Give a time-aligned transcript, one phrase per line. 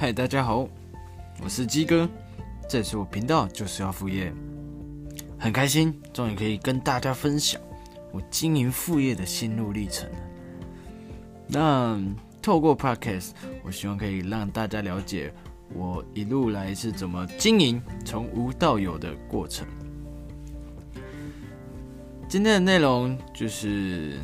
[0.00, 0.66] 嗨，大家好，
[1.42, 2.08] 我是鸡哥，
[2.66, 4.32] 这次我频道就是要副业，
[5.38, 7.60] 很开心，终于可以跟大家分享
[8.10, 10.08] 我经营副业的心路历程
[11.46, 12.02] 那
[12.40, 13.32] 透过 Podcast，
[13.62, 15.30] 我希望可以让大家了解
[15.74, 19.68] 我一路来是怎么经营从无到有的过程。
[22.26, 24.18] 今天的内容就是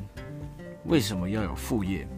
[0.87, 2.09] 为什么要有副业。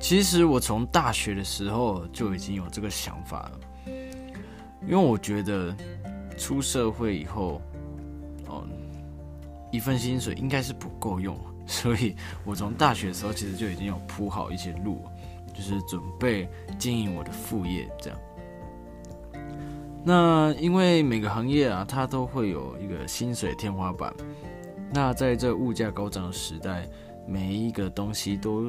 [0.00, 3.60] 其实我从大学的时候就已经有这个想法了，
[4.82, 5.76] 因为我觉得
[6.38, 7.60] 出社会以后，
[8.46, 8.64] 哦，
[9.70, 15.04] 一份薪水应该是不够用， 所以我从大学的时候其实就已经有铺好一些路，
[15.52, 18.18] 就是准备经营我的副业这样。
[20.04, 24.14] 那因为每个行业啊，它都会有一个薪水天花板，
[24.94, 26.88] 那在这物价高涨的时代。
[27.28, 28.62] 每一个东西都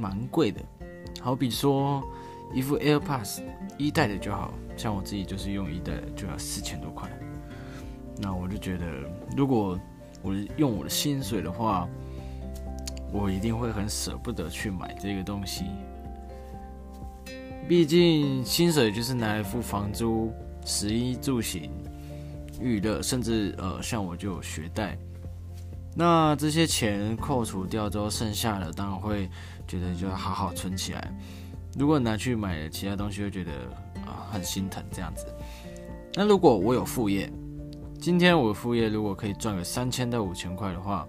[0.00, 0.60] 蛮贵的，
[1.20, 2.02] 好比说
[2.52, 3.42] 一副 AirPods
[3.78, 7.08] 一代的就好像我自己就是用一代的，就要四千多块。
[8.16, 8.84] 那我就觉得，
[9.36, 9.78] 如果
[10.22, 11.88] 我用我的薪水的话，
[13.12, 15.66] 我一定会很舍不得去买这个东西。
[17.68, 20.32] 毕竟薪水就是拿来付房租、
[20.64, 21.70] 食衣住行、
[22.60, 24.98] 娱乐，甚至呃，像我就有学贷。
[25.94, 29.28] 那这些钱扣除掉之后，剩下的当然会
[29.66, 31.12] 觉得就好好存起来。
[31.76, 33.52] 如果拿去买其他东西，会觉得
[34.06, 35.26] 啊很心疼这样子。
[36.14, 37.30] 那如果我有副业，
[38.00, 41.06] 今天我副业如果可以赚个三千到五千块的话，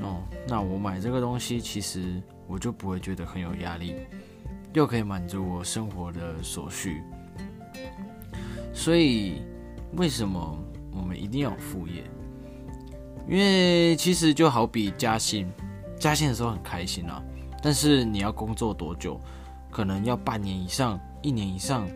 [0.00, 3.94] 哦，那我买这个东西其实我就不会觉得很有压力，
[4.72, 7.02] 又可以满足我生活的所需。
[8.72, 9.42] 所以
[9.96, 10.58] 为什么
[10.92, 12.02] 我们一定要副业？
[13.28, 15.50] 因为其实就好比加薪，
[15.98, 17.22] 加薪的时候很开心啊，
[17.62, 19.20] 但是你要工作多久，
[19.70, 21.88] 可能要半年以上、一年以上，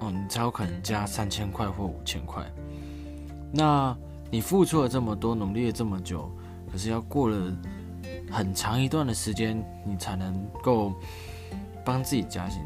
[0.00, 2.44] 哦，你才有可能加三千块或五千块。
[3.50, 3.96] 那
[4.30, 6.30] 你付出了这么多，努力了这么久，
[6.70, 7.52] 可是要过了
[8.30, 10.92] 很长一段的时间，你才能够
[11.84, 12.60] 帮自己加薪。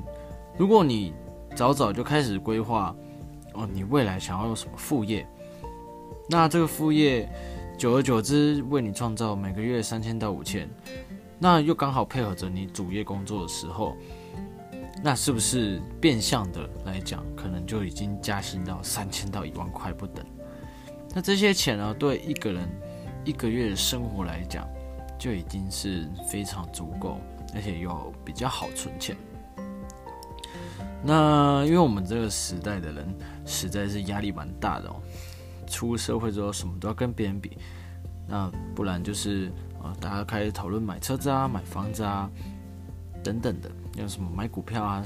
[0.58, 1.14] 如果你
[1.54, 2.94] 早早就开始规划，
[3.54, 5.24] 哦，你未来想要有什么副业？
[6.28, 7.28] 那这个副业，
[7.82, 10.70] 久而久之为你创造每个月三千到五千，
[11.36, 13.96] 那又刚好配合着你主业工作的时候，
[15.02, 20.24] 那是不是变相的来讲，可能就已经加薪到三千到一万块不等？
[21.12, 22.68] 那这些钱呢，对一个人
[23.24, 24.64] 一个月的生活来讲，
[25.18, 27.18] 就已经是非常足够，
[27.52, 29.16] 而且又比较好存钱。
[31.02, 33.12] 那因为我们这个时代的人，
[33.44, 35.02] 实在是压力蛮大的哦。
[35.72, 37.56] 出社会之后，什么都要跟别人比，
[38.28, 39.50] 那不然就是
[39.82, 42.30] 啊，大家开始讨论买车子啊、买房子啊
[43.24, 45.02] 等等的，有什么买股票啊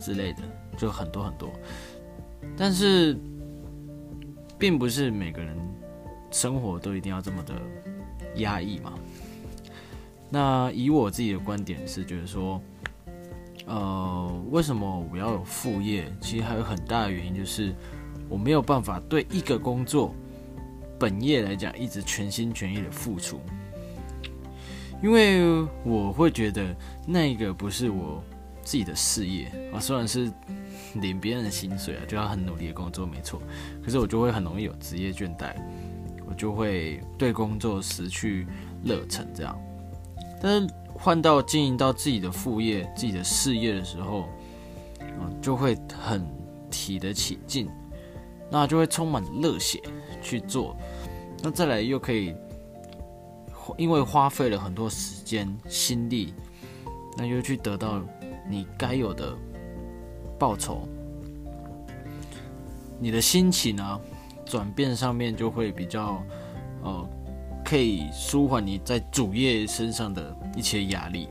[0.00, 0.42] 之类的，
[0.76, 1.48] 就很多很多。
[2.56, 3.16] 但是，
[4.58, 5.56] 并不是每个人
[6.32, 7.54] 生活都一定要这么的
[8.38, 8.94] 压抑嘛。
[10.28, 12.60] 那以我自己的观点是觉得说，
[13.66, 16.12] 呃，为什么我要有副业？
[16.20, 17.72] 其实还有很大的原因就是。
[18.28, 20.14] 我没有办法对一个工作
[20.98, 23.40] 本业来讲一直全心全意的付出，
[25.02, 26.74] 因为我会觉得
[27.06, 28.22] 那个不是我
[28.62, 30.30] 自己的事业啊，虽然是
[30.94, 33.40] 领别人的薪水啊，就要很努力的工作，没错，
[33.82, 35.54] 可是我就会很容易有职业倦怠，
[36.26, 38.46] 我就会对工作失去
[38.84, 39.58] 热忱，这样。
[40.42, 44.28] 但是换到经营到自己的副业、自己的事业的时候，
[45.40, 46.26] 就会很
[46.70, 47.68] 提得起劲。
[48.50, 49.80] 那就会充满热血
[50.22, 50.76] 去做，
[51.42, 52.34] 那再来又可以，
[53.76, 56.32] 因为花费了很多时间心力，
[57.16, 58.00] 那又去得到
[58.48, 59.36] 你该有的
[60.38, 60.88] 报酬，
[62.98, 64.00] 你的心情啊
[64.46, 66.22] 转变上面就会比较，
[66.82, 67.08] 呃，
[67.64, 71.28] 可以舒缓你在主业身上的一些压力。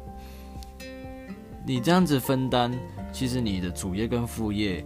[1.65, 2.71] 你这样子分担，
[3.11, 4.85] 其实你的主业跟副业，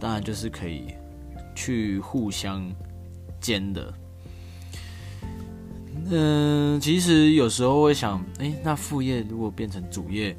[0.00, 0.94] 当然就是可以。
[1.58, 2.72] 去互相
[3.40, 3.92] 兼的，
[6.08, 10.36] 嗯，其实有时候会想，哎，那副业如果变成主业，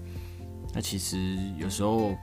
[0.73, 2.15] 那其实有时候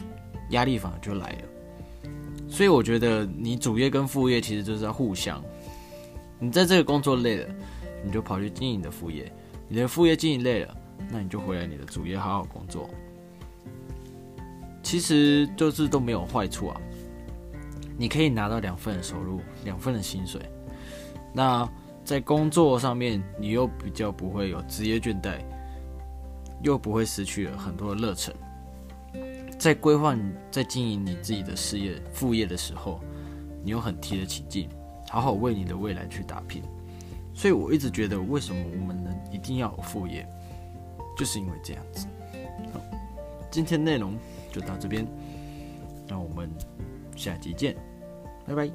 [0.48, 2.08] 压力反而就来了。
[2.48, 5.44] 所以我觉得，你主业跟副业其实就是要互相。
[6.38, 7.54] 你在这个工作累了，
[8.02, 9.25] 你就跑去经营你的副业；
[9.69, 10.75] 你的副业经营累了，
[11.10, 12.88] 那你就回来你的主业好好工作。
[14.82, 16.81] 其实就是都没有坏处啊。
[17.98, 20.40] 你可以拿到两份的收入，两份的薪水。
[21.32, 21.69] 那
[22.04, 25.38] 在工作上面，你又比较不会有职业倦怠，
[26.62, 28.34] 又不会失去了很多的热忱。
[29.58, 30.16] 在规划、
[30.50, 33.00] 在经营你自己的事业、副业的时候，
[33.64, 34.69] 你又很提得起劲，
[35.08, 36.62] 好好为你的未来去打拼。
[37.34, 40.26] 所以我一直觉得，为什么我们能一定要有副业，
[41.16, 42.06] 就是因为这样子。
[42.72, 42.81] 好，
[43.50, 44.16] 今天内容
[44.52, 45.06] 就到这边，
[46.06, 46.48] 那我们
[47.14, 47.76] 下集见，
[48.46, 48.70] 拜拜。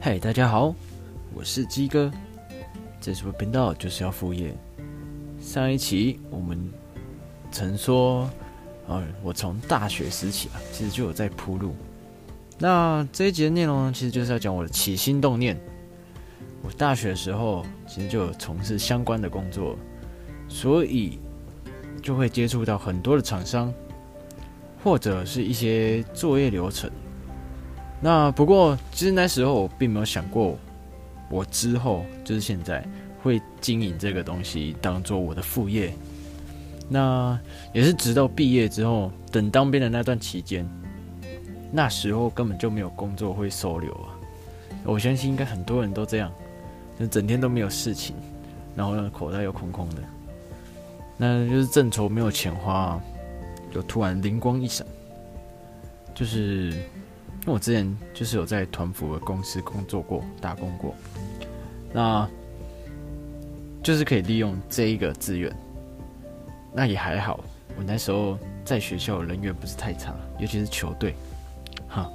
[0.00, 0.72] 嗨，大家好，
[1.34, 2.12] 我是鸡哥，
[3.00, 4.54] 这是我频道就是要副业。
[5.40, 6.70] 上一期我们
[7.50, 8.30] 曾说。
[8.88, 11.74] 呃，我从大学时期啊，其实就有在铺路。
[12.56, 15.58] 那这一集的内容呢，其实就是要讲我的起心动念。
[16.62, 19.76] 我大学的时候其实就有从事相关的工作，
[20.56, 21.18] 所以
[22.02, 23.70] 就会接触到很多的厂商，
[24.82, 26.90] 或者是一些作业流程。
[28.00, 30.56] 那不过，其实那时候我并没有想过，
[31.28, 32.82] 我之后就是现在
[33.22, 35.92] 会经营这个东西，当做我的副业。
[36.88, 37.38] 那
[37.74, 40.66] 也是直到毕业之后，等当兵的那段期间，
[41.70, 44.16] 那时候根本就没有工作会收留啊！
[44.84, 46.32] 我相信应该很多人都这样，
[46.98, 48.16] 就整天都没有事情，
[48.74, 49.96] 然后呢口袋又空空的，
[51.18, 53.00] 那就是正愁没有钱花，
[53.72, 54.86] 就突然灵光一闪，
[56.14, 60.94] 就是因为我之前就是有在团服的公司工作过、打工过，
[61.92, 62.28] 那
[63.82, 65.50] 就是可以利用这一个资源。
[66.74, 67.40] 那也还好，
[67.78, 71.14] 我那时候在学校人缘不是太差，尤其是球队，
[71.88, 72.10] 哈，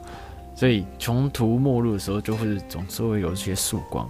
[0.56, 4.07] 所以穷途末路的时候就会总是会有一些曙光，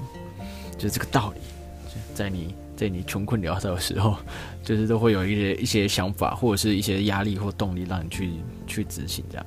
[0.78, 1.40] 就是这个道理。
[2.14, 4.18] 在你在你穷困潦倒的时候，
[4.64, 8.32] 就是都会有一些一些想法或者是一些压力或动力让你去
[8.66, 9.46] 去执行这样。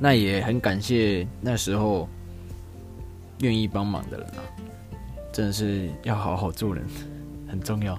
[0.00, 2.08] 那也很感谢那时候
[3.38, 4.42] 愿意帮忙的人啊，
[5.32, 6.84] 真的是要好好做人，
[7.46, 7.96] 很重要。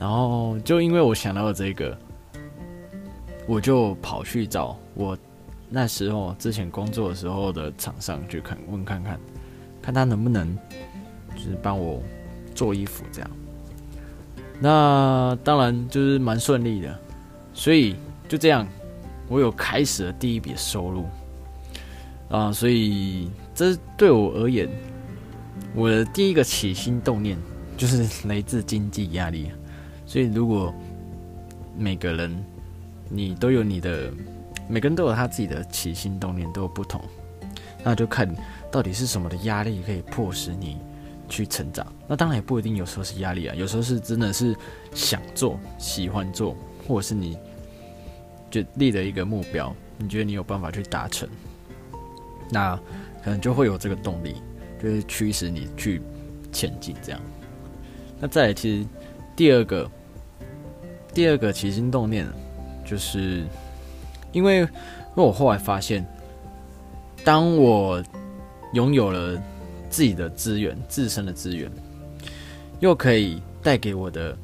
[0.00, 1.96] 然后就因为我想到了这个，
[3.46, 5.16] 我就跑去找我
[5.70, 9.20] 那时候之前工作的时候的厂商去看问看看，
[9.80, 10.58] 看他能不能
[11.36, 12.02] 就是帮我
[12.54, 13.30] 做衣服这样。
[14.60, 16.98] 那当然就是蛮顺利的，
[17.52, 17.96] 所以
[18.28, 18.66] 就这样，
[19.28, 21.04] 我有开始了第一笔收入
[22.28, 22.52] 啊。
[22.52, 24.68] 所以这对我而言，
[25.74, 27.36] 我的第一个起心动念
[27.76, 29.50] 就是来自经济压力。
[30.06, 30.72] 所以，如果
[31.76, 32.44] 每个人
[33.08, 34.10] 你都有你的，
[34.68, 37.00] 每个人都有他自己的起心动念，都有不同，
[37.82, 38.32] 那就看
[38.70, 40.76] 到底是什么的压力可以迫使你
[41.28, 41.86] 去成长。
[42.06, 44.54] 那当然也不一定，有时候是压力啊，有时候是真的是
[44.94, 46.56] 想做、喜欢做，
[46.86, 47.38] 或者是你
[48.50, 51.28] 就立了一个目标，你觉得你有办法去达成，
[52.50, 52.76] 那
[53.22, 54.36] 可能就会有这个动力，
[54.82, 56.00] 就是驱使你去
[56.52, 56.94] 前进。
[57.02, 57.20] 这样，
[58.20, 58.88] 那再来，其实。
[59.36, 59.90] 第二个，
[61.12, 62.24] 第二个起心动念，
[62.86, 63.44] 就是
[64.30, 64.62] 因为，因
[65.16, 66.06] 为我后来发现，
[67.24, 68.00] 当我
[68.74, 69.42] 拥有了
[69.94, 71.70] 自己的资源、自身的资源，
[72.80, 74.36] 又可以带给我的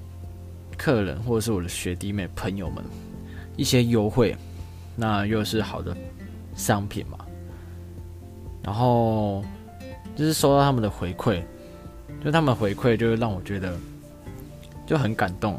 [0.78, 2.84] 客人或者是我的学弟妹朋友们
[3.56, 4.36] 一些优惠，
[4.94, 5.96] 那又是好的
[6.54, 7.18] 商品嘛，
[8.62, 9.44] 然后
[10.14, 11.42] 就是收到他们的回馈，
[12.24, 13.74] 就他们回馈就让我觉得。
[14.86, 15.56] 就很感动，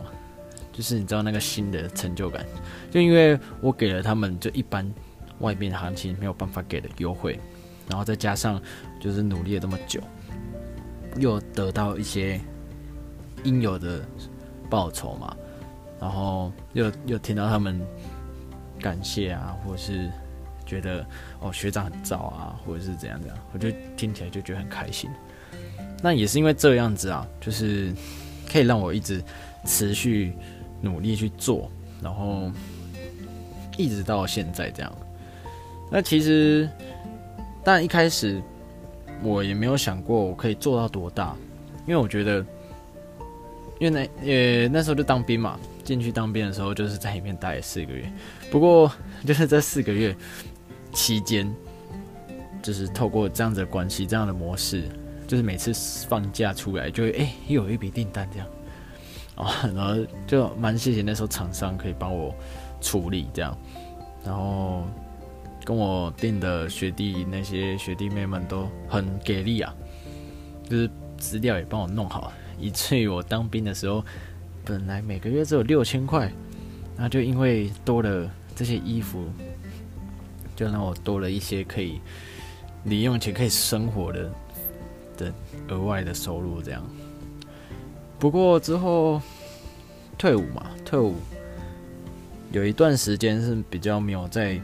[0.73, 2.45] 就是你知道那个新的成就感，
[2.91, 4.85] 就因为我给了他们就一般
[5.39, 7.39] 外面行情没有办法给的优惠，
[7.91, 8.59] 然后再加上
[8.99, 10.01] 就是努力了这么久，
[11.17, 12.39] 又得到一些
[13.43, 14.01] 应有的
[14.69, 15.35] 报酬嘛，
[15.99, 17.79] 然后又又听到他们
[18.79, 20.09] 感谢啊，或者是
[20.65, 21.05] 觉得
[21.41, 25.09] 哦学长很早啊，或者是怎样怎样，我就听起来就觉得很开心。
[26.01, 27.93] 那也是因为这样子啊，就是。
[28.51, 29.23] 可以让我一直
[29.65, 30.33] 持续
[30.81, 31.71] 努力去做，
[32.03, 32.51] 然后
[33.77, 34.93] 一直到现在这样。
[35.89, 36.69] 那其实，
[37.63, 38.41] 但一开始
[39.23, 41.35] 我也没有想过我可以做到多大，
[41.87, 42.45] 因为我觉得，
[43.79, 48.11] 因为那也那时候就当兵嘛，进去当兵的时候就是在里面待了四个月。
[48.49, 48.91] 不过
[49.25, 50.15] 就是这四个月
[50.93, 51.53] 期间，
[52.61, 54.83] 就是透过这样子的关系，这样的模式。
[55.27, 55.71] 就是每次
[56.09, 58.47] 放假出来，就会哎又有一笔订单这样，
[59.35, 59.95] 啊，然后
[60.27, 62.35] 就蛮谢谢那时候厂商可以帮我
[62.81, 63.57] 处理这样，
[64.25, 64.83] 然后
[65.63, 69.73] 跟我订的学弟那些学弟妹们都很给力啊，
[70.69, 74.03] 就是资料也帮我弄好，以至于我当兵的时候，
[74.65, 76.31] 本来每个月只有六千块，
[76.97, 79.25] 那就因为多了这些衣服，
[80.55, 81.99] 就让我多了一些可以
[82.85, 84.29] 零用钱可以生活的。
[85.17, 85.31] 的
[85.67, 86.81] 额外的收入这样。
[88.17, 89.21] 不过之后
[90.17, 91.15] 退伍嘛，退伍
[92.51, 94.59] 有一段时间是比较没有在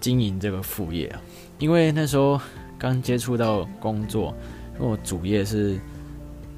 [0.00, 1.20] 经营这个副业啊，
[1.58, 2.40] 因为那时候
[2.78, 4.34] 刚接触到工作，
[4.74, 5.78] 因为我主业是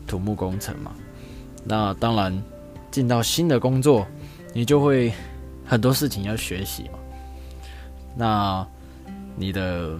[0.06, 0.92] 土木工程嘛，
[1.64, 2.42] 那当然
[2.90, 4.06] 进到新的工作，
[4.54, 5.12] 你就会
[5.64, 6.98] 很多事情要学习嘛，
[8.16, 8.66] 那
[9.36, 9.98] 你的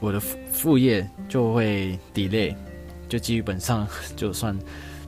[0.00, 2.54] 我的副副业就会 delay，
[3.08, 4.56] 就基本上就算。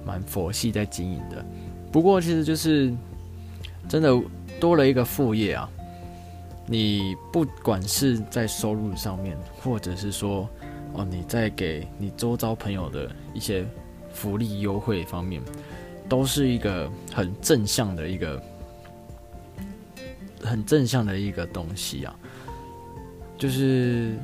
[0.05, 1.47] 蛮佛系在经营的，
[1.93, 2.93] 不过其实就是
[3.89, 4.21] 真的
[4.59, 5.71] 多了一个副业啊。
[6.67, 10.49] 你不管是在收入上面，或者是说
[10.95, 13.67] 哦你在给你周遭朋友的一些
[14.13, 15.43] 福利优惠方面，
[16.09, 18.43] 都是一个很正向的一个
[20.43, 22.15] 很正向的一个东西啊。
[23.37, 24.15] 就是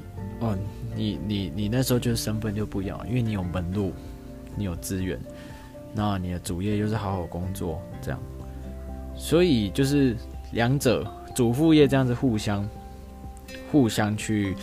[0.40, 0.56] 哦
[0.94, 3.92] 你你你那时候就是身份就不一样，因为你有门路，
[4.56, 5.18] 你有资源。
[5.94, 8.20] 那你的主业又是好好工作，这样，
[9.16, 10.14] 所以就是
[10.52, 12.68] 两者主副业这样子互相
[13.70, 14.56] 互相去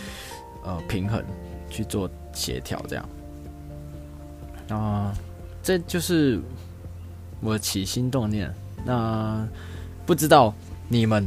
[0.62, 1.24] 呃平衡
[1.70, 3.08] 去做协调，这样。
[4.68, 5.10] 那
[5.62, 6.38] 这就是
[7.40, 8.54] 我起心动念。
[8.84, 9.48] 那
[10.04, 10.52] 不知道
[10.86, 11.26] 你们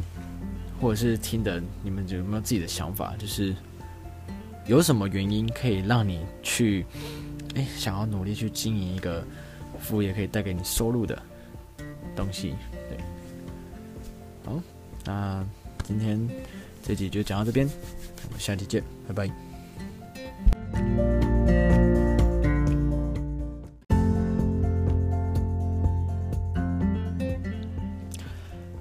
[0.79, 3.15] 或者是听的你们有没有自己的想法？
[3.17, 3.55] 就是
[4.67, 6.85] 有什么原因可以让你去
[7.55, 9.25] 哎想要努力去经营一个？
[9.79, 11.17] 副业可以带给你收入的
[12.15, 12.53] 东西，
[12.87, 12.99] 对。
[14.45, 14.61] 好，
[15.05, 15.43] 那
[15.83, 16.19] 今天
[16.83, 17.67] 这集就讲到这边，
[18.25, 19.31] 我们下期见，拜拜。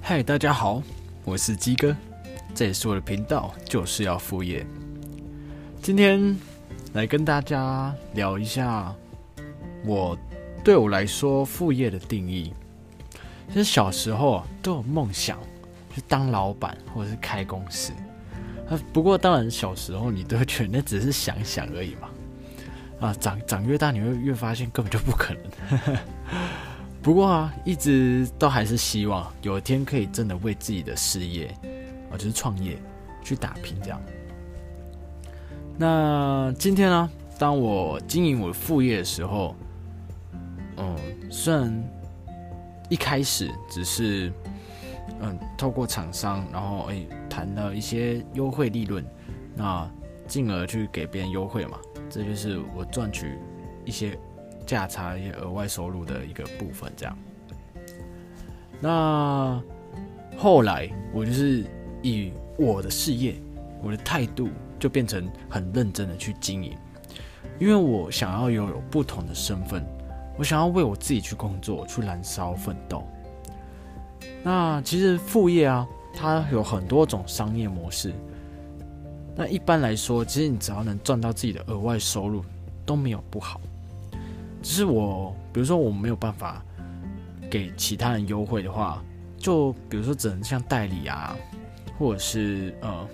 [0.01, 0.83] 嗨，大家好，
[1.25, 1.95] 我是鸡哥，
[2.55, 4.67] 这也是我的频道，就是要副业。
[5.83, 6.37] 今天
[6.95, 8.95] 来跟大家聊一下
[9.85, 10.19] 我。
[10.65, 12.53] 对我来说，副业的定义，
[13.49, 15.39] 其实小时候都有梦想，
[16.07, 17.93] 当老板或者是开公司。
[18.69, 22.09] 啊，不过当然小时候你都会觉得那只是想想而已嘛。
[23.01, 25.99] 啊，长长越大，你会越发现根本就不可能。
[27.03, 31.47] 不过啊，一直都还是希望有一天可以真的为自己的事业，
[32.11, 32.77] 啊，就是创业
[33.23, 34.01] 去打拼这样。
[35.77, 39.55] 那今天呢，当我经营我副业的时候。
[40.81, 40.97] 嗯，
[41.29, 41.91] 虽然
[42.89, 44.33] 一开始只是
[45.21, 49.05] 嗯透过厂商，然后哎谈了一些优惠利润，
[49.55, 49.91] 那
[50.27, 53.39] 进而去给别人优惠嘛，这就是我赚取
[53.85, 54.19] 一些
[54.67, 56.93] 价差、一些额外收入的一个部分。
[56.97, 57.19] 这样，
[58.81, 59.61] 那
[60.37, 61.65] 后来我就是
[62.03, 63.35] 以我的事业，
[63.83, 64.49] 我的态度
[64.79, 66.77] 就变成很认真的去经营，
[67.59, 69.85] 因为我想要拥有不同的身份。
[70.37, 73.03] 我想要为我自己去工作，去燃烧奋斗。
[74.43, 78.13] 那其实副业啊，它有很多种商业模式。
[79.37, 82.45] 那一般来说，其实你只要能赚到自己的额外收入，
[82.85, 83.61] 都没有不好。
[84.63, 86.61] 只是我，比如说我没有办法
[87.49, 89.03] 给其他人优惠的话，
[89.37, 91.37] 就比如说只能像代理啊，
[91.99, 93.09] 或者是呃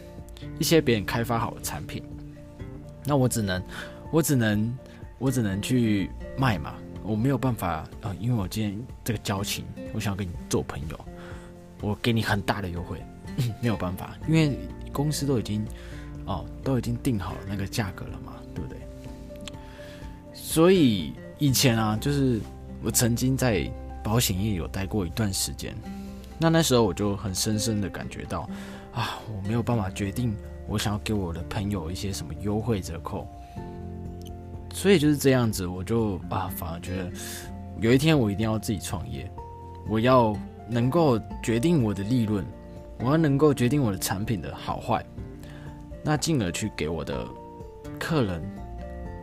[0.59, 2.03] 一些别人开发好的产品，
[3.05, 3.63] 那我只能
[4.11, 4.79] 我只能
[5.19, 6.75] 我只能去卖嘛。
[7.05, 10.99] 我没有办法啊，因为我今天这个交情，我想要跟你做朋友，
[11.83, 13.01] 我给你很大的优惠，
[13.61, 14.59] 没有办法，因为
[14.91, 15.65] 公司都已经
[16.25, 18.79] 哦都已经定好那个价格了嘛，对不对？
[20.33, 22.41] 所以以前啊，就是
[22.83, 23.71] 我曾经在
[24.03, 25.77] 保险业有待过一段时间，
[26.39, 28.49] 那那时候我就很深深的感觉到
[28.95, 30.35] 啊，我没有办法决定
[30.67, 33.29] 我想要给我的朋友一些什么优惠折扣。
[34.75, 37.11] 所以就是这样子，我就啊，反而觉得
[37.81, 39.31] 有一天我一定要自己创业，
[39.89, 40.37] 我要
[40.69, 42.45] 能够决定我的利润，
[42.99, 45.03] 我要能够决定我的产品的好坏，
[46.03, 47.25] 那进而去给我的
[48.01, 48.43] 客人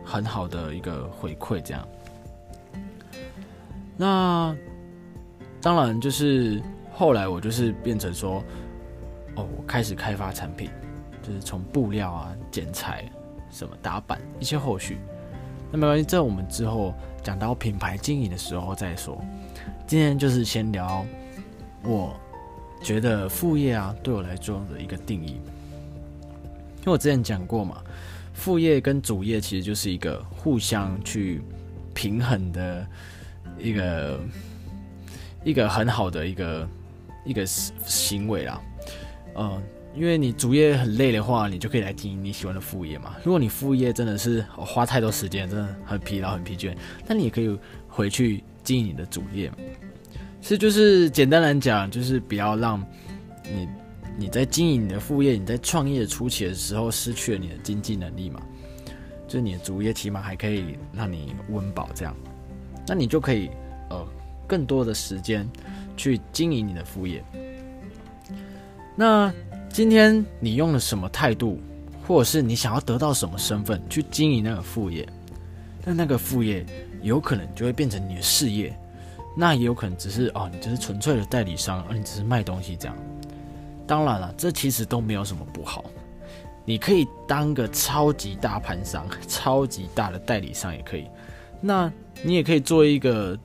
[0.02, 1.86] 很好的一个回馈，这样。
[3.96, 4.56] 那
[5.60, 6.60] 当然就是
[6.92, 8.42] 后来我就是变成说，
[9.36, 10.70] 哦，我开始开发产品，
[11.22, 13.04] 就是从布料啊、剪裁、
[13.50, 14.98] 什么打板一些后续。
[15.72, 19.24] 那没关系，这我们之后讲到品牌经营的时候再说。
[19.86, 21.04] 今天就是先聊，
[21.82, 22.14] 我
[22.82, 25.40] 觉得副业啊对我来说的一个定义。
[26.80, 27.82] 因为我之前讲过嘛，
[28.34, 31.40] 副业跟主业其实就是一个互相去
[31.94, 32.86] 平衡的
[33.58, 34.20] 一个
[35.44, 36.68] 一个很好的一个
[37.24, 38.60] 一个行为啦。
[39.34, 39.62] 呃，
[39.94, 43.14] 因为你主业很累的话，你就可以来经营你喜欢的副业嘛。
[43.22, 46.74] 如果你副业真的是花太多时间，真的很疲劳、很疲倦，
[47.06, 47.58] 那你也可以
[47.88, 49.52] 回去经营你的主业。
[50.40, 52.82] 是就是简单来讲，就是不要让
[53.44, 53.68] 你
[54.16, 58.40] 你在经营你的副业，你在创业初期的时候失去了你的经济能力嘛。
[59.28, 62.14] 就是你的主业起码还可以让你温饱这样，
[62.86, 63.48] 那你就可以
[63.88, 64.06] 呃
[64.46, 65.48] 更多的时间
[65.96, 67.24] 去经营你的副业。
[68.94, 69.32] 那
[69.72, 71.58] 今天你用了什么态度，
[72.06, 75.08] 或者是你想要得到什么身份去经营那个副业？
[75.82, 76.64] 那那个副业
[77.00, 78.78] 有可能就会变成你的事业，
[79.34, 82.94] 那也有可能只是哦，你只是纯粹的代理商，而你只是卖东西这样。
[83.86, 85.86] 当然了，这其实都没有什么不好。
[86.66, 91.06] 你可以当个超级大盘商， 超级大的代理商也可以。
[91.62, 91.90] 那
[92.22, 93.38] 你也可以做一个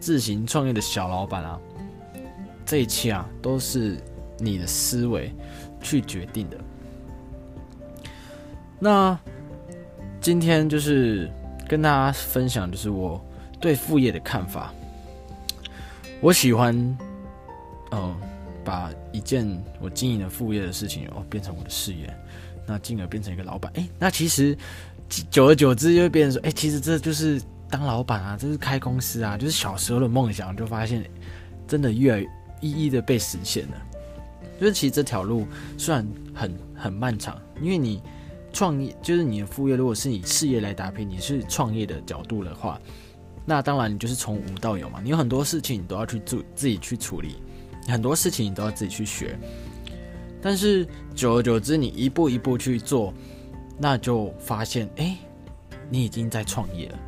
[0.00, 1.60] 自行创业的小老板啊。
[2.64, 3.98] 这一切啊，都是
[4.38, 5.30] 你的思维。
[5.84, 6.58] 去决定的。
[8.80, 9.16] 那
[10.20, 11.30] 今天就是
[11.68, 13.24] 跟大家分享，就是我
[13.60, 14.72] 对副业的看法。
[16.20, 16.74] 我喜欢，
[17.92, 18.16] 嗯，
[18.64, 19.46] 把一件
[19.78, 22.12] 我经营的副业的事情哦变成我的事业，
[22.66, 23.70] 那进而变成一个老板。
[23.76, 24.56] 哎，那其实
[25.30, 31.04] 久而久之就会变成说，哎，其实这就是当老板啊，这是开公司啊，就是小时候的梦想，就发现
[31.68, 32.26] 真的越来
[32.60, 33.76] 一一的被实现了。
[34.60, 35.46] 就是其实这条路
[35.76, 38.02] 虽然很很漫长，因为你
[38.52, 42.80] 创业就是你的副业，如果是以事业来搭配，你是创业的角度的话，
[43.44, 45.00] 那当然你就是从无到有嘛。
[45.02, 47.36] 你有很多事情你都要去做自己去处理，
[47.88, 49.38] 很多事情你都要自己去学。
[50.40, 53.12] 但是久而久之，你一步一步去做，
[53.78, 55.16] 那就发现，哎，
[55.90, 56.98] 你已经在创业了，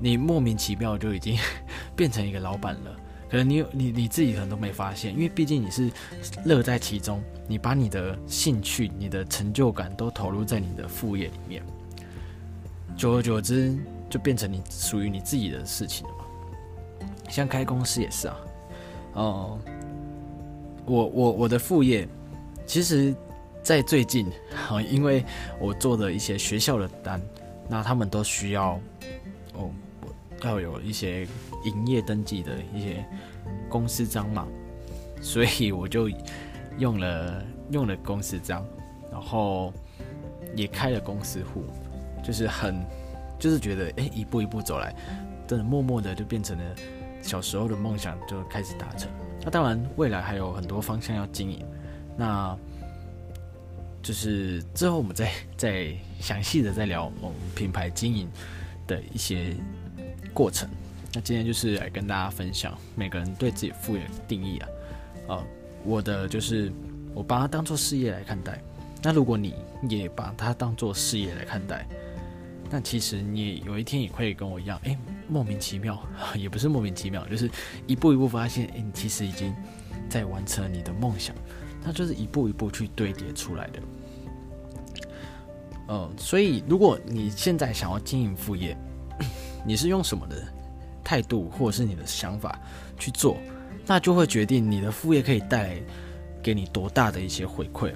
[0.00, 1.36] 你莫名其妙就已经
[1.94, 2.96] 变成一个老板了。
[3.34, 5.90] 可能你你你自己可能都没发现，因为毕竟你是
[6.44, 11.60] 乐在其中，你把你的兴趣、你的成就感都投入在你的副业里面，
[12.96, 13.76] 久而久之
[14.08, 16.24] 就变成你属于你自己的事情了嘛。
[17.28, 18.36] 像开公司也是啊，
[19.14, 19.58] 哦，
[20.86, 22.06] 我我我的副业，
[22.64, 23.12] 其实，
[23.64, 24.28] 在最近
[24.70, 25.24] 啊，因为
[25.58, 27.20] 我做的一些学校的单，
[27.68, 28.80] 那他们都需要
[29.54, 29.72] 哦。
[30.44, 31.26] 要有一些
[31.64, 33.04] 营业登记的一些
[33.68, 34.46] 公司章嘛，
[35.20, 36.08] 所以我就
[36.78, 38.64] 用了用了公司章，
[39.10, 39.72] 然后
[40.54, 41.64] 也开了公司户，
[42.22, 42.84] 就是很
[43.38, 44.94] 就是觉得哎一步一步走来，
[45.46, 46.64] 真的默默的就变成了
[47.22, 49.10] 小时候的梦想就开始达成。
[49.42, 51.64] 那当然未来还有很多方向要经营，
[52.16, 52.56] 那
[54.02, 58.30] 就是之后我们再再详细的再聊我们品牌经营
[58.86, 59.56] 的一些。
[60.34, 60.68] 过程，
[61.14, 64.68] 那今天就是来跟大家分享每个人对自己副业的定义啊，
[65.36, 65.44] 啊，
[65.84, 66.72] 我的就是
[67.14, 68.60] 我把它当做事业来看待。
[69.00, 69.54] 那如果你
[69.88, 71.86] 也把它当做事业来看待，
[72.70, 76.02] 那其实你有一天也会跟我一样，哎，莫名其妙，
[76.36, 77.48] 也不是莫名其妙，就是
[77.86, 79.54] 一步一步发现，哎，你其实已经
[80.08, 81.36] 在完成你的梦想，
[81.84, 83.78] 那就是一步一步去堆叠出来的。
[85.88, 88.74] 嗯，所以如果你现在想要经营副业，
[89.64, 90.36] 你是用什么的
[91.02, 92.58] 态度或者是你的想法
[92.98, 93.36] 去做，
[93.86, 95.82] 那就会决定你的副业可以带来
[96.42, 97.92] 给你多大的一些回馈。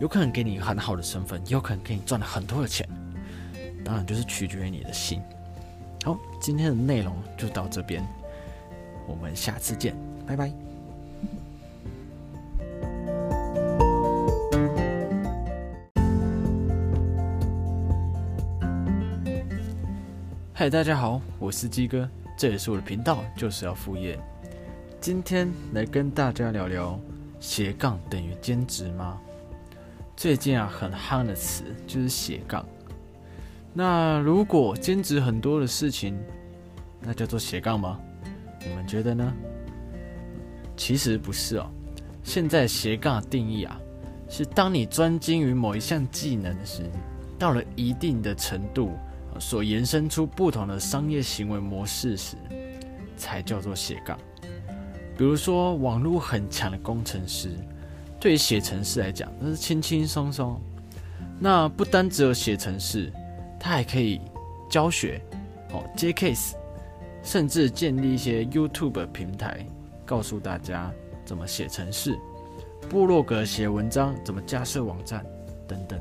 [0.00, 2.88] 有可能给你很好的身份，也有可能给你赚了很多的钱。
[3.84, 5.20] 当然就是取决于你的心。
[6.04, 8.04] 好，今天的内容就到这边，
[9.06, 9.94] 我们下次见，
[10.26, 10.71] 拜拜。
[20.62, 24.16] 嗨，大家好，我是鸡哥，这也是我的频道，就是要副业。
[25.00, 26.96] 今天来跟大家聊聊
[27.40, 29.18] 斜杠等于兼职吗？
[30.16, 32.64] 最近啊，很夯的词就是斜杠。
[33.74, 36.16] 那如果兼职很多的事情，
[37.00, 37.98] 那叫做斜杠吗？
[38.64, 39.34] 你们觉得呢？
[40.76, 41.68] 其实不是哦。
[42.22, 43.80] 现在斜杠的定义啊，
[44.28, 46.88] 是当你专精于某一项技能时，
[47.36, 48.92] 到了一定的程度。
[49.38, 52.36] 所延伸出不同的商业行为模式时，
[53.16, 54.18] 才叫做斜杠。
[55.16, 57.50] 比如说，网络很强的工程师，
[58.18, 60.60] 对于写程式来讲，那是轻轻松松。
[61.38, 63.12] 那不单只有写程式，
[63.58, 64.20] 他还可以
[64.70, 65.20] 教学，
[65.72, 66.52] 哦，接 case，
[67.22, 69.66] 甚至建立一些 YouTube 平台，
[70.06, 70.90] 告诉大家
[71.24, 72.18] 怎么写程式，
[72.88, 75.24] 部落格写文章，怎么架设网站
[75.68, 76.00] 等等，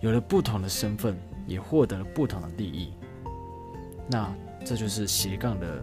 [0.00, 1.16] 有了不同的身份。
[1.46, 2.92] 也获得了不同的利益，
[4.08, 4.32] 那
[4.64, 5.82] 这就是斜杠的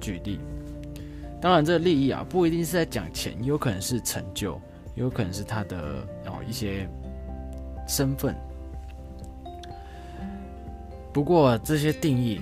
[0.00, 0.40] 举例。
[1.40, 4.54] 当然，这个利益啊，不一定是在讲钱，也有可能是成就，
[4.94, 6.88] 也有可能是他的哦一些
[7.88, 8.34] 身份。
[11.12, 12.40] 不过这些定义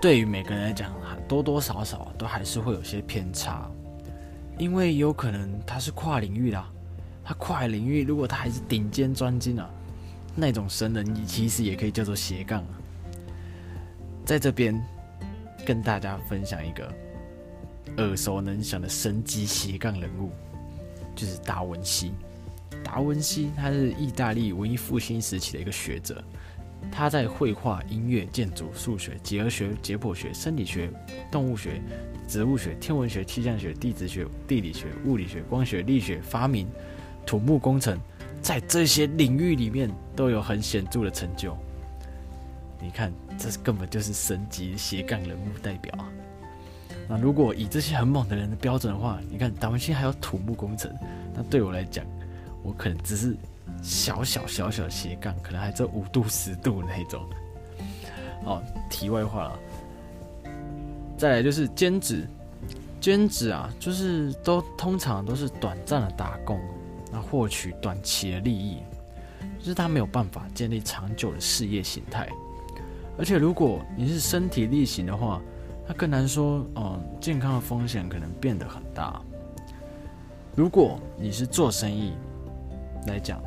[0.00, 0.92] 对于每个人来讲，
[1.26, 3.68] 多多少少都还是会有些偏差，
[4.56, 6.64] 因为有可能他是跨领域的，
[7.24, 9.68] 他跨领域，如果他还是顶尖专精啊，
[10.36, 12.78] 那种神人其实也可以叫做斜杠啊。
[14.24, 14.80] 在这边
[15.64, 16.92] 跟大家分享一个
[17.96, 20.30] 耳熟能详的神级斜杠人物，
[21.14, 22.12] 就是达文西。
[22.84, 26.22] 达文西他是意大利文艺复兴时期的一个学者。
[26.92, 30.90] 他在绘画、音乐、建筑、数学、几何学、解剖学、生理学、
[31.32, 31.80] 动物学、
[32.28, 36.68] 植物学、天文学、气象学、地质学、地理学、物理学、光学、力学、发明、
[37.24, 37.98] 土木工程，
[38.46, 41.58] 在这些领域里面都有很显著的成就。
[42.80, 46.06] 你看，这根本就是神级斜杠人物代表啊！
[47.08, 50.94] 那如果以这些很猛的人的标准的话，你看达文西还有土木工程，
[51.34, 52.06] 那对我来讲，
[52.62, 53.36] 我可能只是。
[53.82, 57.28] 小小小小斜杠，可能还只有五度十度那种。
[58.44, 59.58] 哦，题外话了。
[61.18, 62.26] 再来就是兼职，
[63.00, 66.60] 兼职啊，就是都通常都是短暂的打工，
[67.12, 68.78] 那获取短期的利益，
[69.58, 72.28] 就是他没有办法建立长久的事业形态。
[73.18, 75.40] 而且如果你是身体力行的话，
[75.88, 79.20] 那更难说，嗯，健康的风险可能变得很大。
[80.54, 82.14] 如果你是做生意
[83.06, 83.40] 来讲，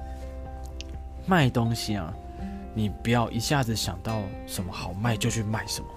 [1.27, 2.13] 卖东西啊，
[2.73, 5.87] 你不要一下子想到什么好卖就去卖什么，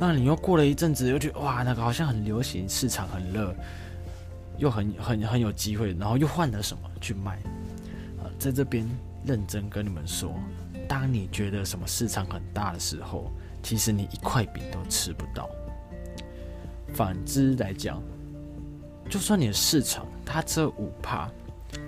[0.00, 3.54] 那你又过了一阵子又觉得哇，那个好像很流行，市场很热，
[4.58, 7.36] 又很很很有机会，然后又换了什么去卖
[8.18, 8.28] 啊？
[8.38, 8.88] 在这边
[9.24, 10.34] 认真跟你们说，
[10.88, 13.30] 当你觉得什么市场很大的时候，
[13.62, 15.48] 其实你一块饼都吃不到。
[16.92, 18.02] 反之来讲，
[19.08, 21.30] 就算你的市场它只有五趴，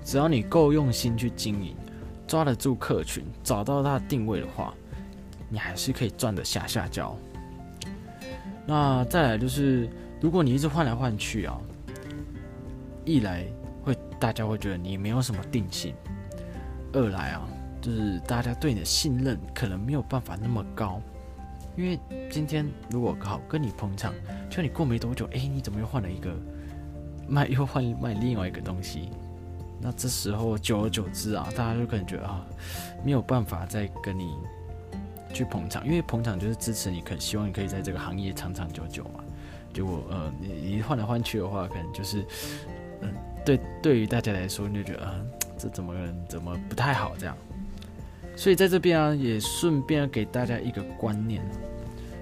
[0.05, 1.76] 只要你够用心去经营。
[2.29, 4.74] 抓得住客群，找到它的定位的话，
[5.48, 7.16] 你还是可以赚得下下焦。
[8.66, 9.88] 那再来就是，
[10.20, 11.57] 如果你一直换来换去啊，
[13.07, 13.47] 一来
[13.83, 15.95] 会大家会觉得你没有什么定性；
[16.92, 17.49] 二来啊，
[17.81, 21.01] 就是大家对你的信任可能没有办法那么高。
[21.77, 21.99] 因为
[22.31, 24.12] 今天如果好跟你捧场，
[24.51, 26.35] 就你过没多久，哎，你怎么又换了一个
[27.29, 29.11] 卖，又换卖另外一个东西？
[29.79, 32.45] 那这时候久而久之啊，大家就可能觉得啊，
[33.05, 34.35] 没有办法再跟你
[35.35, 39.23] 去捧场，因为捧场就是支持你，可希望你可以在这个行业长长久久嘛。
[39.75, 42.25] 结果呃，你一换来换去的话，可能就是
[43.00, 43.12] 嗯，
[43.44, 45.14] 对，对于大家来说，你就觉得啊，
[45.59, 45.94] 这怎么
[46.28, 47.37] 怎么不太好这样。
[48.37, 51.42] 所以在这边啊，也顺便给大家一个观念，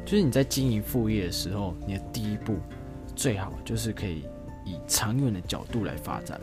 [0.05, 2.57] 就是你在经营副业的时候，你的第一步
[3.17, 4.25] 最好就是可以
[4.65, 6.41] 以长远的角度来发展。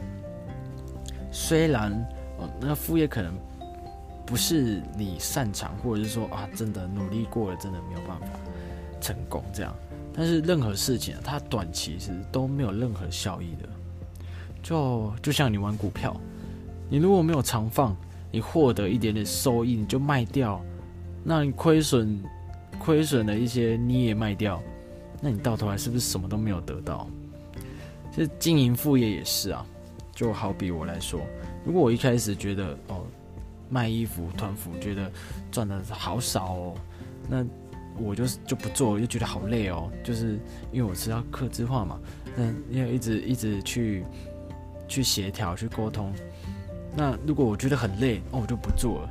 [1.32, 1.91] 虽然，
[2.38, 3.34] 哦，那副业可能
[4.26, 8.28] 不是你擅长，或者是说啊，真的努力过了，真的没有办法
[9.00, 9.74] 成功这样。
[10.13, 13.70] 但是任何事情啊，它短期是都没有任何效益的。
[14.62, 16.15] 就就像你玩股票，
[16.89, 17.95] 你如果没有长放，
[18.32, 20.62] 你获得一点点收益，你就卖掉，
[21.24, 22.21] 那你亏损
[22.80, 24.62] 亏损的一些你也卖掉，
[25.21, 27.08] 那你到头来是不是什么都没有得到？
[28.12, 29.65] 这经营副业也是啊。
[30.13, 31.19] 就好比我来说，
[31.65, 33.02] 如果我一开始觉得哦，
[33.69, 35.10] 卖衣服团服觉得
[35.50, 36.76] 赚的好少哦，
[37.28, 37.43] 那
[37.97, 39.89] 我就是就不做，就觉得好累哦。
[40.04, 40.38] 就是
[40.71, 41.97] 因为我是要克制化嘛，
[42.36, 44.04] 那要一直一直去
[44.92, 46.14] 去协调去沟通。
[46.96, 49.10] 那如果我觉得很累，哦，我就不做了，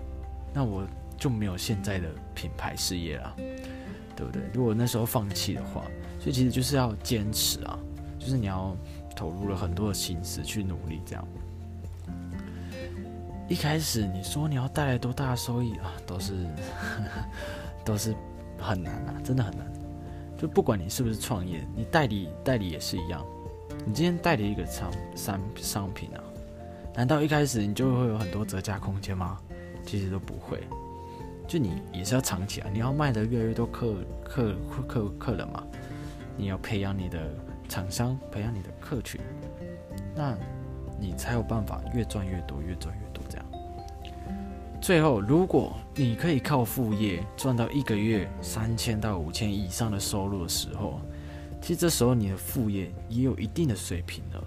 [0.52, 3.34] 那我就没有现在的品牌事业了，
[4.14, 4.42] 对不对？
[4.52, 5.82] 如果那时候放弃的话，
[6.20, 7.78] 所以其实就是要坚持啊，
[8.18, 8.76] 就是你要。
[9.16, 11.28] 投入了很多的心思去努力，这样。
[13.48, 16.46] 一开始你说你要带来多大的收益啊，都是
[17.84, 18.14] 都是
[18.56, 19.70] 很难啊，真的很难。
[20.38, 23.22] 就不管你是不是创业，你代理代理也是一样。
[23.86, 26.22] 你今天代理一个商商商品啊，
[26.94, 29.38] 难道一开始你就会有很多折价空间吗？
[29.84, 30.62] 其实都不会。
[31.46, 34.54] 就你也是要藏起来，你要卖的越来越多客客
[34.86, 35.62] 客客人嘛，
[36.36, 37.18] 你要培养你的。
[37.70, 39.20] 厂商培养你的客群，
[40.12, 40.36] 那
[40.98, 43.46] 你才有办法越赚越多，越赚越多这样。
[44.82, 51.00] 最后，如果你可以靠副业赚到一个月三千到五千以上的收入的时候，
[51.60, 54.44] 其实这时候你的副业也有一定的水平了。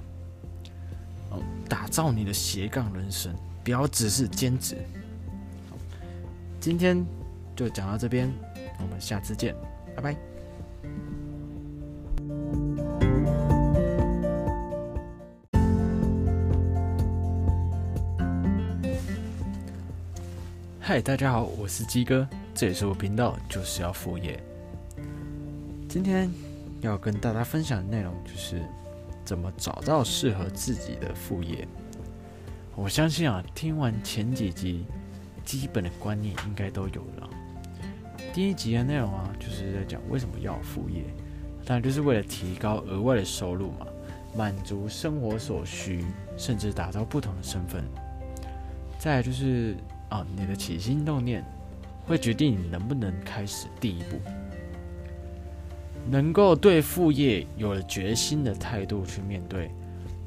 [1.30, 4.78] 哦，打造你的斜杠人生，不要只是兼职。
[6.60, 7.06] 今天
[7.56, 8.32] 就讲到这边，
[8.80, 9.56] 我们下次见，
[9.96, 10.18] 拜拜。
[20.80, 24.42] 嗨，大家好，我是鸡哥，这也是我频道，就是要副业。
[25.88, 26.30] 今天
[26.88, 28.62] 要跟大家分享的内容就是
[29.24, 31.68] 怎么找到适合自己的副业。
[32.76, 34.86] 我相信啊，听完前几集，
[35.46, 37.30] 基本的观念应该都有了。
[38.34, 41.04] 第一集的内容啊，就是在讲为什么要副业，
[41.66, 43.86] 当然就是为了提高额外的收入嘛，
[44.36, 46.04] 满足生活所需，
[46.36, 47.84] 甚至打造不同的身份。
[48.98, 49.76] 再就是
[50.10, 51.46] 啊，你的起心动念
[52.06, 54.20] 会决定你能不能开始第一步。
[56.10, 59.72] 能够对副业有了决心的态度去面对，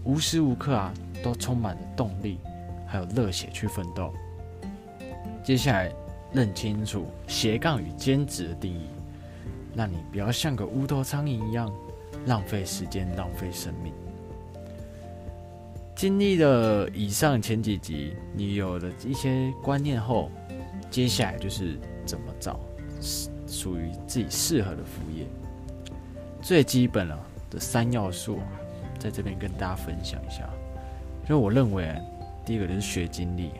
[0.04, 2.38] 无时无刻啊都充满了动力，
[2.86, 4.12] 还有热血去奋斗。
[5.44, 5.92] 接下来
[6.32, 8.86] 认清楚斜杠与兼职的定义，
[9.74, 11.72] 让你不要像个无头苍蝇一样
[12.26, 13.92] 浪费时间、浪费生命。
[15.94, 20.30] 经历了以上前几集，你有了一些观念后，
[20.90, 22.58] 接下来就是怎么找
[23.46, 25.26] 属于自己适合的副业。
[26.46, 27.18] 最基本了
[27.50, 28.38] 的三要素，
[29.00, 30.48] 在这边跟大家分享一下。
[31.28, 31.92] 就我认为，
[32.44, 33.50] 第一个就是学经历，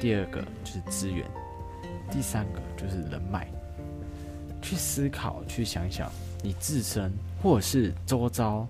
[0.00, 1.26] 第二个就是资源，
[2.08, 3.48] 第三个就是人脉。
[4.62, 6.08] 去思考，去想想
[6.40, 8.64] 你自身或者是周遭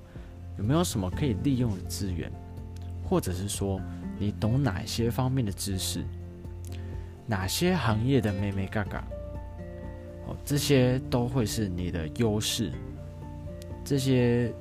[0.56, 2.32] 有没有什么可以利用的资源，
[3.06, 3.78] 或者是说
[4.18, 6.02] 你懂哪些方面的知识，
[7.26, 9.04] 哪些行业的妹妹嘎嘎，
[10.26, 12.72] 哦，这些都会是你的优势。
[13.88, 14.52] 这些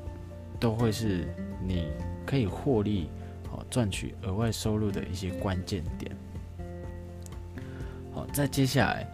[0.57, 1.27] 都会是
[1.61, 1.89] 你
[2.25, 3.09] 可以获利、
[3.51, 6.15] 好赚取额外收入的一些关键点。
[8.13, 9.05] 好，再接下来，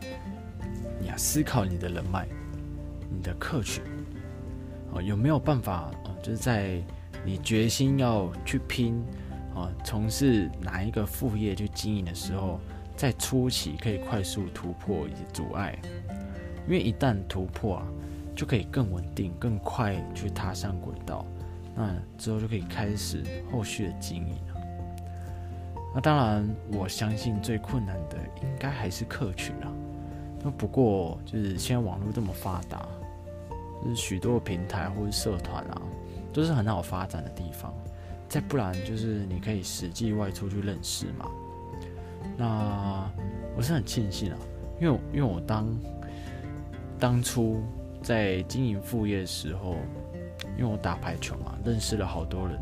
[1.01, 2.27] 你要思考你的人脉、
[3.09, 3.81] 你的客群，
[4.91, 6.15] 哦，有没有办法哦？
[6.21, 6.79] 就是在
[7.25, 9.03] 你决心要去拼
[9.55, 12.59] 啊，从事哪一个副业去经营的时候，
[12.95, 15.75] 在初期可以快速突破一些阻碍，
[16.67, 17.87] 因为一旦突破啊。
[18.35, 21.23] 就可以更稳定、更快去踏上轨道，
[21.75, 24.61] 那之后就可以开始后续的经营了。
[25.93, 29.71] 那当然，我相信最困难的应该还是客群啊。
[30.43, 32.87] 那不过就是现在网络这么发达，
[33.83, 35.81] 就是许多平台或者社团啊，
[36.33, 37.71] 都是很好发展的地方。
[38.27, 41.29] 再不然就是你可以实际外出去认识嘛。
[42.35, 43.07] 那
[43.55, 44.37] 我是很庆幸啊，
[44.81, 45.67] 因为因为我当
[46.99, 47.61] 当初。
[48.03, 49.77] 在经营副业的时候，
[50.57, 52.59] 因为我打排球嘛，认识了好多人。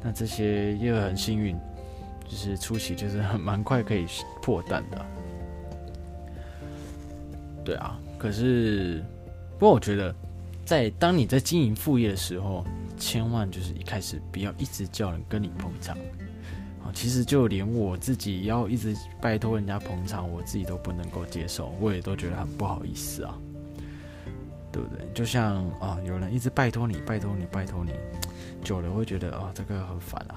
[0.00, 1.56] 那这些也很幸运，
[2.28, 4.06] 就是初期就是很蛮快可以
[4.40, 5.06] 破蛋的。
[7.64, 9.02] 对啊，可是
[9.58, 10.14] 不过我觉得，
[10.64, 12.64] 在当你在经营副业的时候，
[12.96, 15.98] 千万就是一开始不要一直叫人跟你捧场。
[16.84, 23.36] 啊，其实就连我自己要一直拜托人家捧场，我自己都不能够接受，我也都觉得很不好意思啊。
[24.70, 25.08] 对不对？
[25.14, 27.92] 就像啊，有人一直拜托你，拜托你，拜托你，
[28.62, 30.34] 久了会觉得啊，这个很烦啊。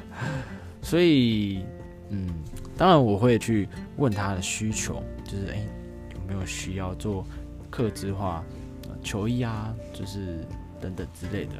[0.82, 1.64] 所以，
[2.08, 2.28] 嗯，
[2.76, 5.62] 当然我会去问他的需求，就是哎，
[6.14, 7.24] 有没有需要做
[7.70, 8.44] 客制化
[9.02, 10.44] 球衣啊，就是
[10.80, 11.52] 等等之类的。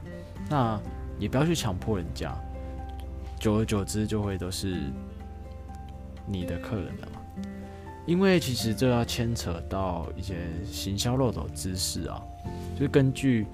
[0.48, 0.80] 那
[1.18, 2.34] 也不要去强迫人家，
[3.38, 4.76] 久而久之就会都是
[6.26, 7.19] 你的客人了嘛。
[8.10, 12.20] 因为其实这要牵扯到一些行销漏斗知识啊，
[12.74, 13.46] 就是根据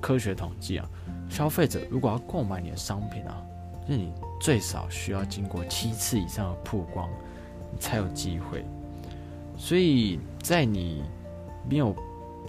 [0.00, 0.88] 科学统计啊，
[1.28, 3.42] 消费者如果要购买你的商品啊，
[3.84, 7.10] 那你最少需要经过七次以上的曝光，
[7.80, 8.64] 才有机会。
[9.58, 11.02] 所以在你
[11.68, 11.92] 没有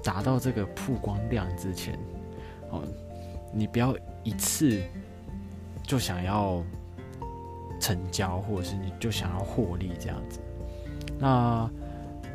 [0.04, 1.98] 达到这个曝光量之前，
[2.70, 2.84] 哦，
[3.52, 4.80] 你不要一次
[5.82, 6.64] 就想要
[7.80, 10.40] 成交，或者是你就想要获利这样子。
[11.20, 11.70] 那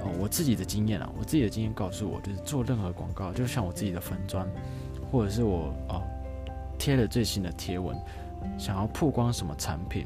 [0.01, 4.45] 呃，我自己的经验啊，我自己的经验告诉我，就是做任何广告，就像我自己的粉砖，
[5.11, 6.03] 或者是我哦
[6.77, 7.97] 贴了最新的贴文，
[8.59, 10.05] 想要曝光什么产品，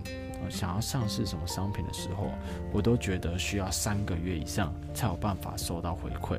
[0.51, 2.31] 想要上市什么商品的时候，
[2.75, 6.39] 我都觉得需要三个月以上才有办法收到回馈。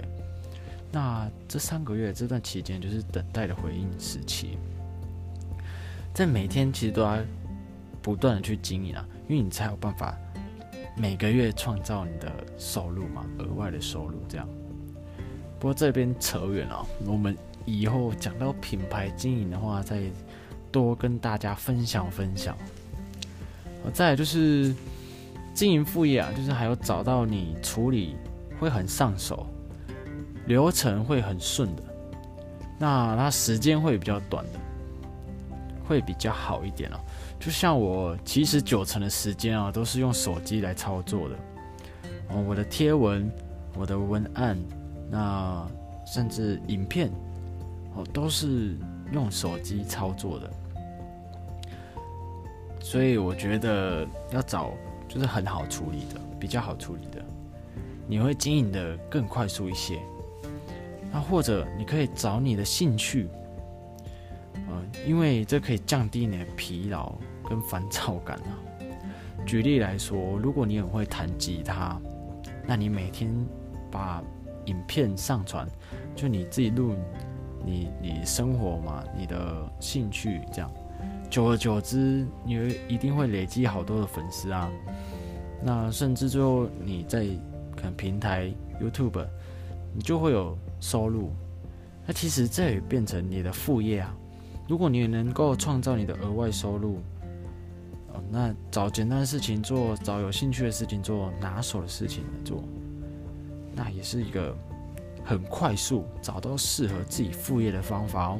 [0.91, 4.60] 那这三个月这段期间就是等待的回应时期，
[6.13, 7.17] 在每天其实都要
[8.04, 10.15] 不断的去经营啊，因为你才有办法。
[10.97, 14.47] 每个月创造你的收入嘛，额外的收入这样。
[15.60, 20.01] 不过这边扯远了，我们以后讲到品牌经营的话，再
[20.71, 22.57] 多跟大家分享分享。
[23.93, 24.75] 再就是
[25.53, 28.15] 经营副业啊，就是还要找到你处理
[28.60, 29.47] 会很上手，
[30.45, 31.83] 流程会很顺的，
[32.77, 34.60] 那它时间会比较短的，
[35.88, 36.99] 会比较好一点哦。
[37.39, 41.36] 就像我，其实九成的时间啊，都是用手机来操作的。
[42.30, 43.32] 哦，我的贴文、
[43.76, 44.58] 我的文案，
[45.10, 45.65] 那
[46.06, 47.10] 甚至影片，
[47.95, 48.76] 哦，都是
[49.12, 50.50] 用手机操作的。
[52.82, 54.71] 所以我觉得要找
[55.08, 57.23] 就是很好处理的，比较好处理的，
[58.08, 60.00] 你会经营的更快速一些。
[61.12, 63.30] 那或者你可以找你的兴趣，
[64.67, 67.13] 呃，因为这可以降低你的疲劳
[67.47, 68.51] 跟烦躁感啊。
[69.45, 71.99] 举例来说，如果你很会弹吉他，
[72.65, 73.34] 那你每天
[73.89, 74.21] 把
[74.65, 75.65] 影片上传，
[76.15, 76.95] 就你自己录，
[77.65, 80.69] 你你生活嘛，你的兴趣这样，
[81.30, 84.69] 久而久之，你一定会累积好多的粉丝啊。
[85.63, 87.25] 那甚至最后你在
[87.75, 88.51] 可能平台
[88.82, 89.25] YouTube，
[89.93, 91.32] 你就会有收入。
[92.06, 94.13] 那其实这也变成你的副业啊。
[94.67, 96.97] 如果你能够创造你的额外收入。
[98.13, 102.62] 哦那找简单的事情做，找有兴趣的事情做，拿手的事情做，
[103.73, 104.53] 那也是一个
[105.23, 108.39] 很快速找到适合自己副业的方法哦。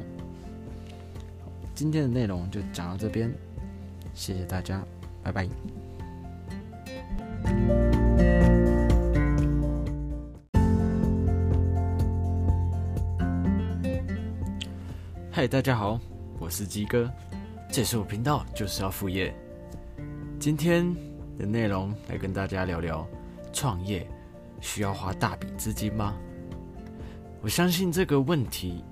[1.74, 3.32] 今天的内容就讲到这边，
[4.12, 4.84] 谢谢大家，
[5.22, 5.48] 拜拜。
[15.30, 15.98] 嗨，大家好，
[16.48, 17.12] 我是鸡哥，
[17.70, 19.34] 这是我频道，就是要副业。
[20.40, 20.96] 今天
[21.38, 23.06] 的内容来跟大家聊聊
[23.52, 24.08] 创业
[24.58, 26.16] 需要花大笔资金吗？
[27.42, 28.82] 我相信这个问题，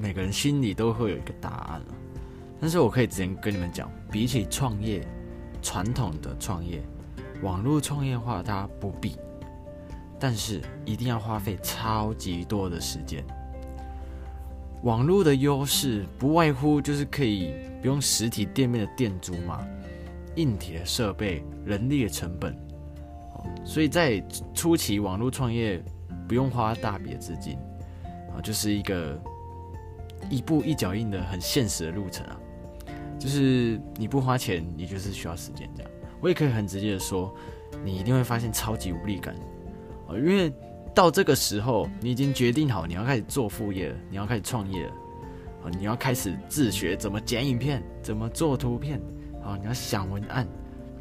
[0.00, 1.82] 每个人心里都会有一个答案。
[2.58, 5.06] 但是我可以直接跟你们讲，比起创业，
[5.60, 6.82] 传统的创业，
[7.42, 9.18] 网络创业化，它不必，
[10.18, 13.22] 但是一定要花费超级多的时间。
[14.82, 19.66] 网络的优势不外乎就是可以不用实体店面的店租嘛。
[20.36, 22.56] 硬体的设备、人力的成本，
[23.64, 25.82] 所以在初期网络创业
[26.28, 27.58] 不用花大笔的资金
[28.32, 29.20] 啊，就是一个
[30.30, 32.40] 一步一脚印的很现实的路程啊。
[33.18, 35.90] 就是你不花钱，你就是需要时间这样。
[36.20, 37.34] 我也可以很直接的说，
[37.84, 39.34] 你一定会发现超级无力感
[40.06, 40.50] 啊，因为
[40.94, 44.92] 到这个时候，你已经决定好你要开始做副业了，你要开始创业了
[45.64, 49.00] 啊，你要开始自学怎么剪影片，怎么做图片。
[49.42, 50.46] 啊，你要想文案，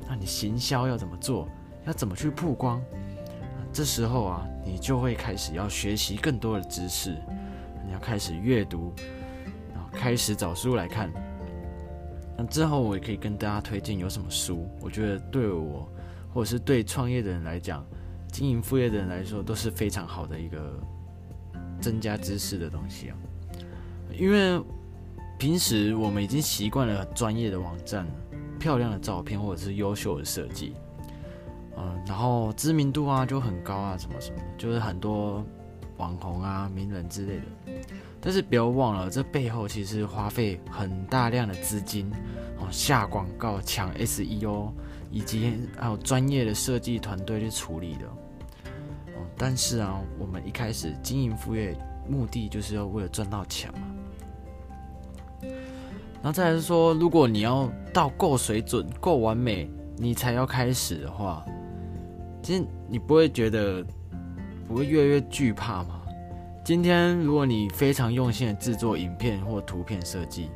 [0.08, 1.45] 那你行销要怎么做？
[1.86, 2.82] 要怎么去曝光？
[3.73, 7.12] 这时候啊，你就会开始要学习更多的知识，
[7.86, 8.93] 你要开始阅读，
[9.73, 11.12] 然后开始找书来看。
[12.38, 15.86] 那之后我也可以跟大家推荐有什么书，我觉得对我
[16.34, 17.86] 或者是对创业的人来讲，
[18.32, 20.80] 经营副业的人来说都是非常好的一个
[21.82, 23.18] 增加知识的东西啊，
[24.18, 24.62] 因为
[25.38, 28.08] 平时我们已经习惯了专业的网站。
[28.60, 30.74] 漂亮的照片或者是优秀的设计，
[31.78, 35.42] 嗯，然后知名度啊就很高啊，什么什么，就是很多
[35.96, 37.82] 网红啊、名人之类的。
[38.20, 42.12] 但是不要忘了，这背后其实花费很大量的资金
[42.58, 44.74] 哦，下广告、抢 SEO，
[45.10, 48.10] 以及还有专业的设计团队去处理的。
[49.39, 51.73] 但是啊，我们一开始经营副业，
[52.10, 53.80] 目的就是要为了赚到钱嘛。
[56.21, 61.45] 然后再来说，如果你要到够水准、够完美，你才要开始的话，
[62.43, 63.82] 其实你不会觉得
[64.67, 66.02] 不会越来越惧怕吗？
[66.65, 70.49] 今天如果你非常用心的制作影片或图片设计，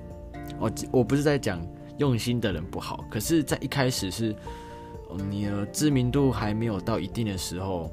[0.60, 1.66] 我我不是在讲
[1.98, 4.36] 用心的人不好，可是，在一开始是
[5.30, 7.90] 你的知名度还没有到一定的时候，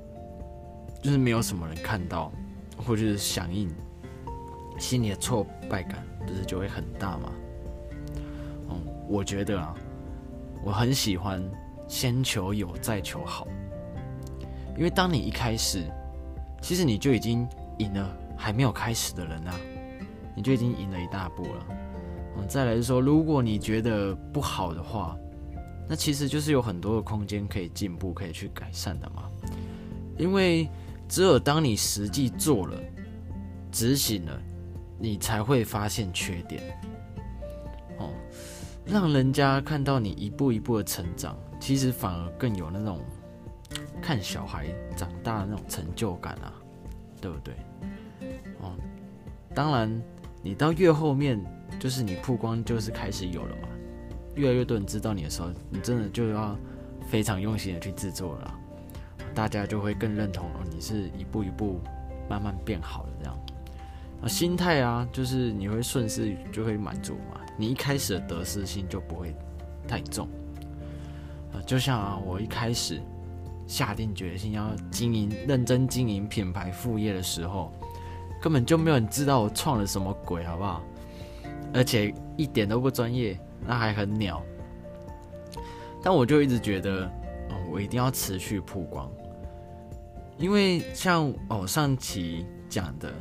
[1.03, 2.33] 就是没有什么人看到
[2.77, 3.71] 或者是响应，
[4.79, 7.33] 心里的挫败感不是就会很大吗？
[9.09, 9.75] 我觉得啊，
[10.65, 11.43] 我很喜欢
[11.89, 13.45] 先求有再求好，
[14.77, 15.83] 因为当你一开始，
[16.63, 17.45] 其实你就已经
[17.79, 19.55] 赢了还没有开始的人啊，
[20.37, 21.67] 你就已经赢了一大步了。
[22.37, 25.17] 嗯，再来说，如果你觉得不好的话，
[25.89, 29.25] 那其实就是有很多的空间可以进步、可以去改善的嘛。
[30.17, 30.69] 因为
[31.11, 32.81] 只有当你实际做了、
[33.71, 34.41] 执行了，
[34.99, 36.63] 你才会发现缺点。
[37.99, 38.09] 哦。
[38.87, 42.99] 让人家看到你一步一步的成长，其实反而更有那种
[44.01, 46.53] 看小孩长大的那种成就感啊，
[47.21, 47.55] 对不对？
[48.61, 48.73] 哦，
[49.55, 50.03] 当然，
[50.43, 51.39] 你到越后面，
[51.79, 53.69] 就是你曝光就是开始有了嘛，
[54.35, 56.59] 越来越多人知道你的时候，你真的就要
[57.07, 58.60] 非常用心的去制作了，
[59.35, 61.81] 大家就会更认同哦，你是一步一步
[62.29, 63.39] 慢慢变好的这样。
[64.23, 67.41] 啊，心态啊，就是你会顺势就会满足嘛。
[67.57, 69.35] 你一开始的得失心就不会
[69.87, 70.29] 太重
[71.53, 73.01] 啊，就像啊，我一开始
[73.67, 77.73] 下定决心要经营、认真经营品牌副业的时候，
[78.43, 80.83] 根本就没有人知道我创了什么鬼，好不好？
[81.73, 84.43] 而且一点都不专业，那还很鸟。
[86.03, 87.05] 但我就一直觉得，
[87.51, 89.11] 哦，我一定要持续曝光，
[90.41, 93.13] 因为像哦上期讲的，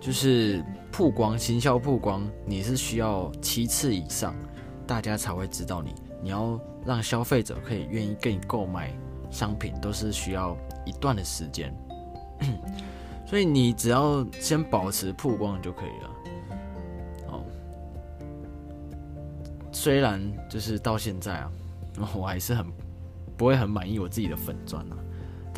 [0.00, 4.34] 就是曝光、行销曝光，你是需要七次以上，
[4.84, 5.94] 大家才会知道你。
[6.20, 8.92] 你要让消费者可以愿意跟你购买
[9.30, 11.72] 商品，都是需要一段的时间。
[13.24, 16.10] 所以你只要先保持曝光就可以了。
[17.28, 17.44] 哦，
[19.70, 21.52] 虽然就是到现在啊。
[22.14, 22.64] 我还是很
[23.36, 24.96] 不会很满意我自己的粉钻啊，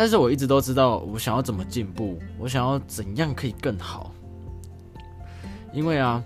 [0.01, 4.15] 但是我一直都知道我想要怎么进步，我想要怎样可以更好。
[5.75, 6.25] 因为啊，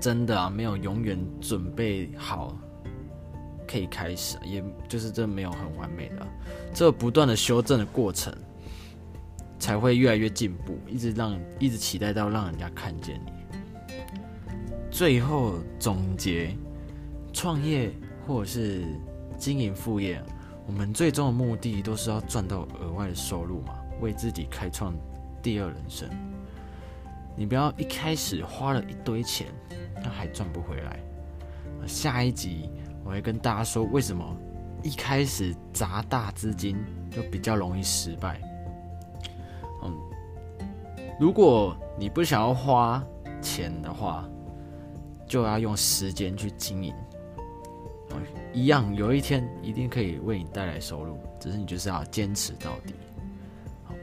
[0.00, 2.58] 真的啊，没有永远准备好
[3.64, 6.26] 可以开始，也就是这没有很完美的，
[6.74, 8.34] 这不断的修正的过程
[9.60, 13.94] 才会越来越进步，一直让一直期待到让人家看见你。
[14.90, 16.56] 最后总结，
[17.32, 17.92] 创业。
[18.26, 18.84] 或者是
[19.38, 20.22] 经营副业，
[20.68, 24.94] 我们最终的目的都是要赚到额外的收入嘛，为自己开创
[25.42, 26.06] 第二人生。
[27.34, 29.46] 你不要一开始花了一堆钱，
[30.02, 31.00] 那还赚不回来。
[31.86, 32.68] 下一集
[33.02, 34.22] 我会跟大家说，为什么
[34.82, 36.76] 一开始砸大资金
[37.10, 38.38] 就比较容易失败。
[39.82, 39.96] 嗯，
[41.18, 43.02] 如果你不想要花
[43.40, 44.28] 钱的话，
[45.26, 46.94] 就要用时间去经营。
[48.52, 52.94] 一样，有一天一定可以为你带来收入，只是你就是要坚持到底。
[53.84, 53.94] 好，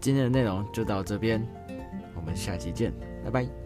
[0.00, 1.46] 今天的内容就到这边，
[2.14, 2.92] 我们下期见，
[3.24, 3.59] 拜拜。